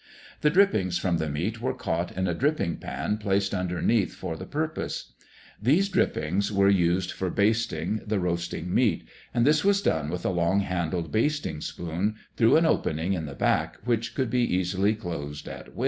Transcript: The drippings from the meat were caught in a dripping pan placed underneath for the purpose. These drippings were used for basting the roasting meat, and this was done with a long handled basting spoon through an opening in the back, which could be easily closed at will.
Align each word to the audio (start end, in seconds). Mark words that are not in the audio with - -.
The 0.39 0.49
drippings 0.49 0.97
from 0.97 1.17
the 1.19 1.29
meat 1.29 1.61
were 1.61 1.75
caught 1.75 2.11
in 2.17 2.27
a 2.27 2.33
dripping 2.33 2.77
pan 2.77 3.19
placed 3.19 3.53
underneath 3.53 4.15
for 4.15 4.35
the 4.35 4.47
purpose. 4.47 5.13
These 5.61 5.89
drippings 5.89 6.51
were 6.51 6.69
used 6.69 7.11
for 7.11 7.29
basting 7.29 8.01
the 8.07 8.19
roasting 8.19 8.73
meat, 8.73 9.03
and 9.31 9.45
this 9.45 9.63
was 9.63 9.79
done 9.79 10.09
with 10.09 10.25
a 10.25 10.31
long 10.31 10.61
handled 10.61 11.11
basting 11.11 11.61
spoon 11.61 12.15
through 12.35 12.57
an 12.57 12.65
opening 12.65 13.13
in 13.13 13.27
the 13.27 13.35
back, 13.35 13.77
which 13.85 14.15
could 14.15 14.31
be 14.31 14.41
easily 14.41 14.95
closed 14.95 15.47
at 15.47 15.75
will. 15.75 15.79